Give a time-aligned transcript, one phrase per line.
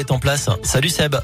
[0.00, 0.48] est en place.
[0.62, 1.16] Salut Seb.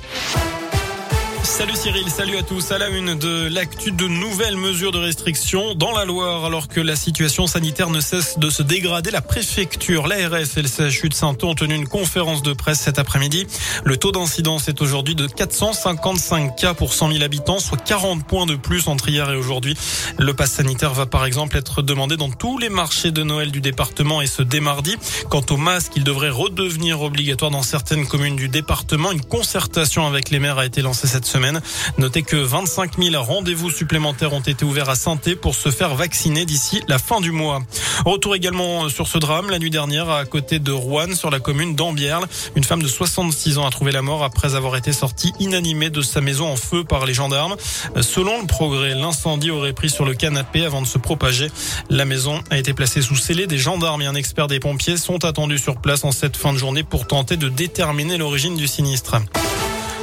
[1.45, 2.73] Salut Cyril, salut à tous.
[2.73, 6.81] À la une de l'actu de nouvelles mesures de restriction dans la Loire alors que
[6.81, 9.11] la situation sanitaire ne cesse de se dégrader.
[9.11, 12.99] La préfecture, l'ARS et le CHU de Saint-Ouen ont tenu une conférence de presse cet
[12.99, 13.47] après-midi.
[13.85, 18.47] Le taux d'incidence est aujourd'hui de 455 cas pour 100 000 habitants, soit 40 points
[18.47, 19.77] de plus entre hier et aujourd'hui.
[20.19, 23.61] Le pass sanitaire va par exemple être demandé dans tous les marchés de Noël du
[23.61, 24.97] département et ce dès mardi.
[25.29, 29.13] Quant au masque, il devrait redevenir obligatoire dans certaines communes du département.
[29.13, 31.34] Une concertation avec les maires a été lancée cette semaine.
[31.99, 36.45] Notez que 25 000 rendez-vous supplémentaires ont été ouverts à saint pour se faire vacciner
[36.45, 37.63] d'ici la fin du mois.
[38.05, 41.75] Retour également sur ce drame la nuit dernière à côté de Rouen sur la commune
[41.75, 42.25] d'Ambierle.
[42.57, 46.03] Une femme de 66 ans a trouvé la mort après avoir été sortie inanimée de
[46.03, 47.57] sa maison en feu par les gendarmes.
[48.01, 51.51] Selon le progrès, l'incendie aurait pris sur le canapé avant de se propager.
[51.91, 53.47] La maison a été placée sous scellé.
[53.47, 56.59] Des gendarmes et un expert des pompiers sont attendus sur place en cette fin de
[56.59, 59.17] journée pour tenter de déterminer l'origine du sinistre.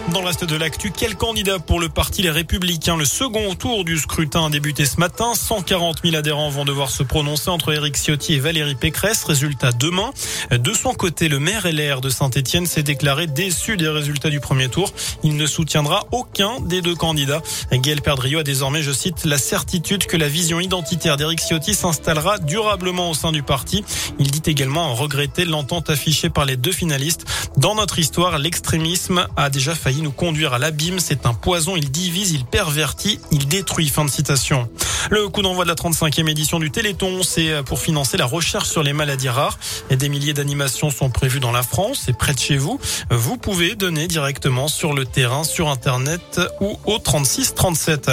[0.09, 2.97] Dans le reste de l'actu, quel candidat pour le parti Les Républicains?
[2.97, 5.33] Le second tour du scrutin a débuté ce matin.
[5.33, 9.23] 140 000 adhérents vont devoir se prononcer entre Éric Ciotti et Valérie Pécresse.
[9.23, 10.11] Résultat demain.
[10.52, 14.67] De son côté, le maire LR de Saint-Etienne s'est déclaré déçu des résultats du premier
[14.67, 14.91] tour.
[15.23, 17.41] Il ne soutiendra aucun des deux candidats.
[17.71, 22.38] Gaël Perdriau a désormais, je cite, la certitude que la vision identitaire d'Éric Ciotti s'installera
[22.39, 23.86] durablement au sein du parti.
[24.19, 27.25] Il dit également regretter l'entente affichée par les deux finalistes.
[27.55, 31.00] Dans notre histoire, l'extrémisme a déjà nous conduire à l'abîme.
[31.00, 31.75] C'est un poison.
[31.75, 33.89] Il divise, il pervertit, il détruit.
[33.89, 34.70] Fin de citation.
[35.09, 38.83] Le coup d'envoi de la 35e édition du Téléthon, c'est pour financer la recherche sur
[38.83, 39.58] les maladies rares.
[39.89, 42.80] Et des milliers d'animations sont prévues dans la France et près de chez vous.
[43.09, 48.11] Vous pouvez donner directement sur le terrain, sur Internet ou au 36 37.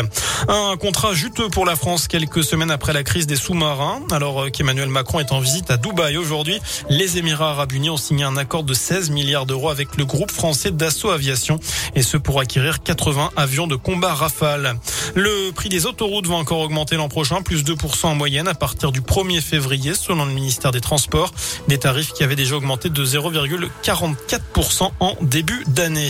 [0.49, 4.01] Un contrat juteux pour la France quelques semaines après la crise des sous-marins.
[4.11, 8.25] Alors qu'Emmanuel Macron est en visite à Dubaï aujourd'hui, les Émirats arabes unis ont signé
[8.25, 11.61] un accord de 16 milliards d'euros avec le groupe français Dassault Aviation
[11.95, 14.77] et ce pour acquérir 80 avions de combat Rafale.
[15.15, 18.93] Le prix des autoroutes va encore augmenter l'an prochain, plus 2% en moyenne à partir
[18.93, 21.33] du 1er février selon le ministère des Transports,
[21.67, 26.09] des tarifs qui avaient déjà augmenté de 0,44% en début d'année.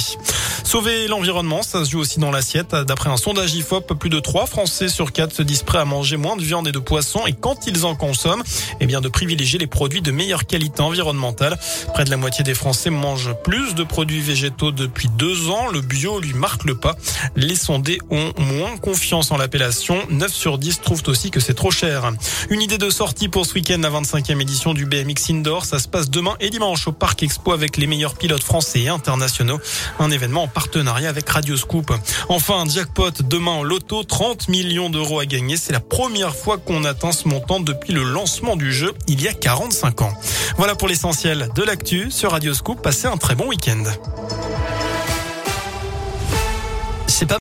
[0.65, 2.75] Sauver l'environnement, ça se joue aussi dans l'assiette.
[2.75, 6.17] D'après un sondage IFOP, plus de 3 Français sur 4 se disent prêts à manger
[6.17, 8.43] moins de viande et de poisson et quand ils en consomment,
[8.81, 11.59] eh bien de privilégier les produits de meilleure qualité environnementale.
[11.95, 15.69] Près de la moitié des Français mangent plus de produits végétaux depuis deux ans.
[15.73, 16.97] Le bio lui marque le pas.
[17.37, 19.99] Les sondés ont moins confiance en l'appellation.
[20.09, 22.11] 9 sur 10 trouvent aussi que c'est trop cher.
[22.49, 25.67] Une idée de sortie pour ce week-end, la 25e édition du BMX Indoor.
[25.67, 28.89] Ça se passe demain et dimanche au Parc Expo avec les meilleurs pilotes français et
[28.89, 29.61] internationaux.
[29.99, 31.93] Un événement en partenariat avec Radio Scoop.
[32.31, 35.59] Enfin, jackpot demain en loto, 30 millions d'euros à gagner.
[35.59, 39.29] C'est la première fois qu'on atteint ce montant depuis le lancement du jeu il y
[39.29, 40.15] a 45 ans.
[40.57, 42.81] Voilà pour l'essentiel de l'actu sur Radio Scoop.
[42.81, 43.85] Passez un très bon week-end.